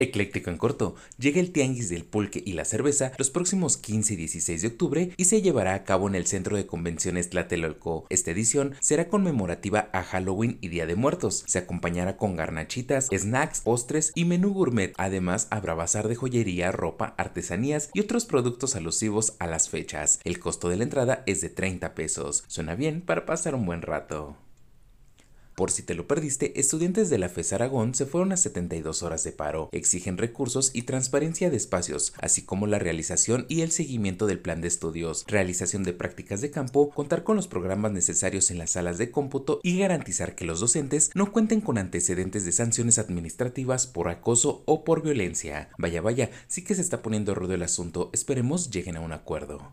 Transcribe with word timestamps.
Ecléctico 0.00 0.50
en 0.50 0.58
corto, 0.58 0.96
llega 1.18 1.38
el 1.38 1.52
Tianguis 1.52 1.88
del 1.88 2.04
Pulque 2.04 2.42
y 2.44 2.54
la 2.54 2.64
Cerveza 2.64 3.12
los 3.16 3.30
próximos 3.30 3.76
15 3.76 4.14
y 4.14 4.16
16 4.16 4.62
de 4.62 4.68
octubre 4.68 5.10
y 5.16 5.24
se 5.26 5.40
llevará 5.40 5.74
a 5.74 5.84
cabo 5.84 6.08
en 6.08 6.16
el 6.16 6.26
Centro 6.26 6.56
de 6.56 6.66
Convenciones 6.66 7.30
Tlatelolco. 7.30 8.04
Esta 8.08 8.32
edición 8.32 8.74
será 8.80 9.08
conmemorativa 9.08 9.90
a 9.92 10.02
Halloween 10.02 10.58
y 10.60 10.66
Día 10.68 10.86
de 10.86 10.96
Muertos. 10.96 11.44
Se 11.46 11.58
acompañará 11.58 12.16
con 12.16 12.34
garnachitas, 12.34 13.08
snacks, 13.16 13.60
postres 13.60 14.10
y 14.16 14.24
menú 14.24 14.52
gourmet. 14.52 14.94
Además, 14.96 15.46
habrá 15.50 15.74
bazar 15.74 16.08
de 16.08 16.16
joyería, 16.16 16.72
ropa, 16.72 17.14
artesanías 17.16 17.90
y 17.94 18.00
otros 18.00 18.26
productos 18.26 18.74
alusivos 18.74 19.34
a 19.38 19.46
las 19.46 19.68
fechas. 19.68 20.18
El 20.24 20.40
costo 20.40 20.70
de 20.70 20.76
la 20.76 20.84
entrada 20.84 21.22
es 21.26 21.40
de 21.40 21.50
30 21.50 21.94
pesos. 21.94 22.42
Suena 22.48 22.74
bien 22.74 23.00
para 23.00 23.26
pasar 23.26 23.54
un 23.54 23.64
buen 23.64 23.82
rato. 23.82 24.36
Por 25.54 25.70
si 25.70 25.84
te 25.84 25.94
lo 25.94 26.08
perdiste, 26.08 26.58
estudiantes 26.58 27.10
de 27.10 27.18
la 27.18 27.28
FES 27.28 27.52
Aragón 27.52 27.94
se 27.94 28.06
fueron 28.06 28.32
a 28.32 28.36
72 28.36 29.04
horas 29.04 29.22
de 29.22 29.30
paro. 29.30 29.68
Exigen 29.70 30.18
recursos 30.18 30.72
y 30.74 30.82
transparencia 30.82 31.48
de 31.48 31.56
espacios, 31.56 32.12
así 32.20 32.42
como 32.42 32.66
la 32.66 32.80
realización 32.80 33.46
y 33.48 33.60
el 33.60 33.70
seguimiento 33.70 34.26
del 34.26 34.40
plan 34.40 34.60
de 34.60 34.68
estudios, 34.68 35.24
realización 35.28 35.84
de 35.84 35.92
prácticas 35.92 36.40
de 36.40 36.50
campo, 36.50 36.90
contar 36.90 37.22
con 37.22 37.36
los 37.36 37.46
programas 37.46 37.92
necesarios 37.92 38.50
en 38.50 38.58
las 38.58 38.70
salas 38.70 38.98
de 38.98 39.12
cómputo 39.12 39.60
y 39.62 39.78
garantizar 39.78 40.34
que 40.34 40.44
los 40.44 40.58
docentes 40.58 41.12
no 41.14 41.30
cuenten 41.30 41.60
con 41.60 41.78
antecedentes 41.78 42.44
de 42.44 42.50
sanciones 42.50 42.98
administrativas 42.98 43.86
por 43.86 44.08
acoso 44.08 44.64
o 44.66 44.82
por 44.82 45.02
violencia. 45.02 45.70
Vaya, 45.78 46.00
vaya, 46.00 46.30
sí 46.48 46.64
que 46.64 46.74
se 46.74 46.80
está 46.80 47.00
poniendo 47.00 47.32
rudo 47.32 47.54
el 47.54 47.62
asunto, 47.62 48.10
esperemos 48.12 48.70
lleguen 48.70 48.96
a 48.96 49.00
un 49.00 49.12
acuerdo. 49.12 49.72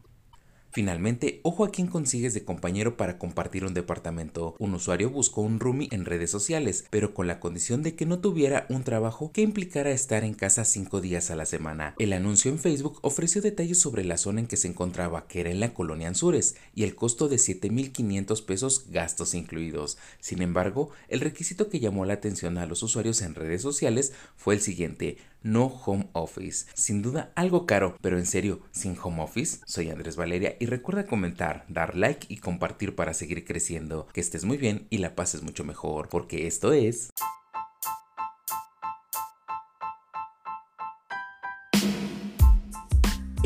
Finalmente, 0.71 1.41
ojo 1.43 1.65
a 1.65 1.69
quién 1.69 1.87
consigues 1.87 2.33
de 2.33 2.45
compañero 2.45 2.95
para 2.95 3.17
compartir 3.17 3.65
un 3.65 3.73
departamento. 3.73 4.55
Un 4.57 4.73
usuario 4.73 5.09
buscó 5.09 5.41
un 5.41 5.59
roomie 5.59 5.89
en 5.91 6.05
redes 6.05 6.31
sociales, 6.31 6.85
pero 6.89 7.13
con 7.13 7.27
la 7.27 7.41
condición 7.41 7.83
de 7.83 7.95
que 7.95 8.05
no 8.05 8.19
tuviera 8.19 8.65
un 8.69 8.83
trabajo 8.83 9.33
que 9.33 9.41
implicara 9.41 9.91
estar 9.91 10.23
en 10.23 10.33
casa 10.33 10.63
cinco 10.63 11.01
días 11.01 11.29
a 11.29 11.35
la 11.35 11.45
semana. 11.45 11.93
El 11.99 12.13
anuncio 12.13 12.49
en 12.49 12.57
Facebook 12.57 12.99
ofreció 13.01 13.41
detalles 13.41 13.81
sobre 13.81 14.05
la 14.05 14.17
zona 14.17 14.39
en 14.39 14.47
que 14.47 14.55
se 14.55 14.69
encontraba, 14.69 15.27
que 15.27 15.41
era 15.41 15.51
en 15.51 15.59
la 15.59 15.73
colonia 15.73 16.07
Anzures, 16.07 16.55
y 16.73 16.83
el 16.83 16.95
costo 16.95 17.27
de 17.27 17.35
7.500 17.35 18.45
pesos 18.45 18.85
gastos 18.89 19.33
incluidos. 19.33 19.97
Sin 20.21 20.41
embargo, 20.41 20.91
el 21.09 21.19
requisito 21.19 21.67
que 21.67 21.81
llamó 21.81 22.05
la 22.05 22.13
atención 22.13 22.57
a 22.57 22.65
los 22.65 22.81
usuarios 22.81 23.21
en 23.21 23.35
redes 23.35 23.61
sociales 23.61 24.13
fue 24.37 24.55
el 24.55 24.61
siguiente, 24.61 25.17
no 25.41 25.65
home 25.65 26.09
office. 26.13 26.67
Sin 26.73 27.01
duda 27.01 27.31
algo 27.35 27.65
caro, 27.65 27.97
pero 28.01 28.17
en 28.17 28.25
serio, 28.25 28.61
sin 28.71 28.97
home 29.01 29.21
office. 29.21 29.59
Soy 29.65 29.89
Andrés 29.89 30.15
Valeria 30.15 30.55
y 30.59 30.65
recuerda 30.65 31.05
comentar, 31.05 31.65
dar 31.67 31.95
like 31.95 32.27
y 32.29 32.37
compartir 32.37 32.95
para 32.95 33.13
seguir 33.13 33.45
creciendo. 33.45 34.07
Que 34.13 34.21
estés 34.21 34.45
muy 34.45 34.57
bien 34.57 34.87
y 34.89 34.99
la 34.99 35.15
pases 35.15 35.43
mucho 35.43 35.63
mejor, 35.63 36.09
porque 36.09 36.47
esto 36.47 36.73
es... 36.73 37.09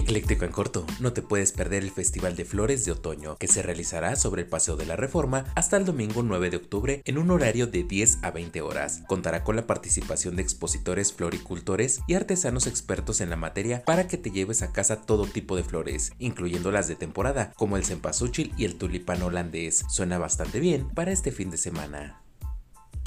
Ecléctico 0.06 0.46
en 0.46 0.52
corto, 0.52 0.86
no 1.00 1.14
te 1.14 1.24
puedes 1.24 1.52
perder 1.52 1.82
el 1.82 1.90
Festival 1.90 2.36
de 2.36 2.46
Flores 2.46 2.86
de 2.86 2.92
Otoño, 2.92 3.38
que 3.38 3.48
se 3.48 3.64
realizará 3.64 4.16
sobre 4.16 4.44
el 4.44 4.48
Paseo 4.48 4.76
de 4.76 4.86
la 4.86 4.96
Reforma 4.96 5.46
hasta 5.56 5.78
el 5.78 5.86
domingo 5.86 6.22
9 6.22 6.52
de 6.52 6.58
octubre 6.58 7.02
en 7.06 7.18
un 7.18 7.32
horario 7.32 7.66
de 7.66 7.84
10 7.84 8.20
a 8.22 8.30
20 8.30 8.62
horas. 8.62 9.02
Contará 9.08 9.44
con 9.44 9.56
la 9.56 9.66
participación 9.66 10.36
de 10.36 10.44
expositores, 10.44 11.12
floricultores 11.12 12.02
y 12.06 12.14
artesanos 12.14 12.68
expertos 12.68 13.20
en 13.20 13.32
la 13.32 13.36
materia 13.36 13.82
para 13.84 14.08
que 14.08 14.20
te 14.20 14.30
lleves 14.30 14.62
a 14.62 14.72
casa 14.72 15.02
todo 15.02 15.26
tipo 15.26 15.56
de 15.56 15.64
flores, 15.64 16.12
incluyendo 16.20 16.72
las 16.72 16.88
de 16.88 16.96
temporada, 16.96 17.52
como 17.56 17.76
el 17.76 17.84
cempasúchil 17.84 18.54
y 18.58 18.66
el 18.66 18.76
tulipán 18.76 19.24
holandés. 19.24 19.86
Suena 19.90 20.20
bastante 20.20 20.60
bien 20.60 20.88
para 20.94 21.14
este 21.14 21.32
fin 21.32 21.50
de 21.50 21.58
semana. 21.58 22.25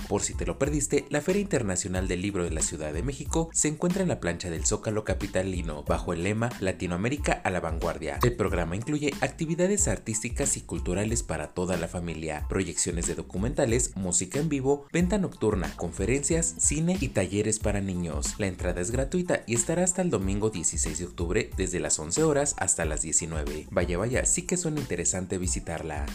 Por 0.09 0.23
si 0.23 0.33
te 0.33 0.47
lo 0.47 0.59
perdiste, 0.59 1.05
la 1.11 1.21
Feria 1.21 1.43
Internacional 1.43 2.09
del 2.09 2.23
Libro 2.23 2.45
de 2.45 2.51
la 2.51 2.63
Ciudad 2.63 2.95
de 2.95 3.03
México 3.03 3.51
se 3.53 3.69
encuentra 3.69 4.03
en 4.03 4.09
la 4.09 4.21
plancha 4.21 4.49
del 4.49 4.65
Zócalo 4.65 5.05
Capitalino, 5.05 5.83
bajo 5.83 6.15
el 6.15 6.23
lema 6.23 6.49
Latinoamérica 6.61 7.33
a 7.33 7.51
la 7.51 7.61
vanguardia. 7.61 8.19
El 8.23 8.35
programa 8.35 8.75
incluye 8.75 9.13
actividades 9.21 9.87
artísticas 9.87 10.57
y 10.57 10.63
culturales 10.63 11.23
para 11.23 11.49
toda 11.49 11.77
la 11.77 11.89
familia, 11.89 12.47
proyecciones 12.49 13.07
de 13.07 13.17
documentales, 13.17 13.97
música 13.97 14.39
en 14.39 14.49
vivo, 14.49 14.87
venta 14.93 15.19
nocturna, 15.19 15.71
conferencias, 15.77 16.55
cine 16.59 16.97
y 17.01 17.09
talleres 17.09 17.59
para 17.59 17.83
niños. 17.83 18.35
La 18.39 18.47
entrada 18.47 18.81
es 18.81 18.91
gratuita 18.91 19.43
y 19.47 19.55
estará 19.55 19.85
hasta 19.85 20.01
el 20.01 20.09
domingo 20.09 20.49
16 20.49 20.99
de 20.99 21.05
octubre 21.05 21.51
desde 21.59 21.81
las 21.81 21.99
11 21.99 22.23
horas 22.23 22.55
hasta 22.59 22.87
las 22.87 23.03
19. 23.03 23.67
Vaya 23.71 23.99
vaya, 23.99 24.25
sí 24.25 24.43
que 24.43 24.57
suena 24.57 24.81
interesante 24.81 25.37
visitarla. 25.37 26.07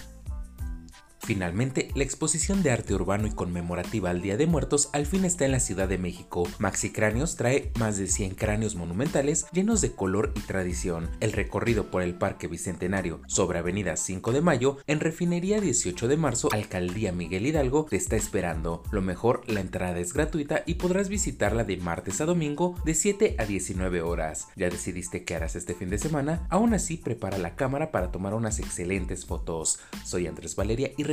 Finalmente, 1.26 1.88
la 1.96 2.04
exposición 2.04 2.64
de 2.64 2.72
arte 2.72 2.94
urbano 2.94 3.28
y 3.28 3.32
conmemorativa 3.32 4.10
al 4.10 4.22
Día 4.22 4.36
de 4.36 4.46
Muertos 4.46 4.90
al 4.92 5.06
fin 5.06 5.24
está 5.24 5.46
en 5.46 5.54
la 5.54 5.62
Ciudad 5.62 5.88
de 5.88 5.98
México. 5.98 6.44
Maxi 6.60 6.92
Cráneos 6.92 7.38
trae 7.38 7.72
más 7.80 7.98
de 7.98 8.08
100 8.08 8.36
cráneos 8.36 8.76
monumentales 8.76 9.46
llenos 9.54 9.80
de 9.80 9.94
color 9.94 10.34
y 10.36 10.42
tradición. 10.42 11.10
El 11.22 11.32
recorrido 11.32 11.90
por 11.90 12.02
el 12.02 12.16
Parque 12.16 12.48
Bicentenario 12.48 13.22
sobre 13.28 13.60
Avenida 13.60 13.96
5 13.96 14.34
de 14.34 14.42
Mayo 14.42 14.78
en 14.86 15.00
Refinería 15.00 15.62
18 15.62 16.10
de 16.10 16.18
Marzo, 16.18 16.50
Alcaldía 16.52 17.14
Miguel 17.14 17.46
Hidalgo, 17.46 17.86
te 17.90 17.96
está 17.96 18.18
esperando. 18.18 18.84
Lo 18.92 19.02
mejor, 19.02 19.50
la 19.50 19.62
entrada 19.62 20.00
es 20.00 20.14
gratuita 20.14 20.64
y 20.66 20.74
podrás 20.74 21.08
visitarla 21.08 21.64
de 21.64 21.78
martes 21.78 22.20
a 22.20 22.26
domingo 22.26 22.76
de 22.84 22.96
7 22.96 23.36
a 23.40 23.46
19 23.46 24.02
horas. 24.02 24.50
¿Ya 24.58 24.70
decidiste 24.70 25.24
qué 25.24 25.36
harás 25.36 25.56
este 25.56 25.74
fin 25.74 25.90
de 25.90 26.00
semana? 26.00 26.46
Aún 26.50 26.74
así, 26.74 26.98
prepara 26.98 27.38
la 27.38 27.56
cámara 27.56 27.92
para 27.92 28.12
tomar 28.12 28.34
unas 28.34 28.60
excelentes 28.60 29.26
fotos. 29.26 29.80
Soy 30.04 30.28
Andrés 30.28 30.58
Valeria 30.58 30.92
y 30.98 31.13